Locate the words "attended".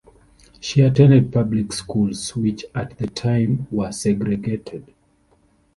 0.81-1.31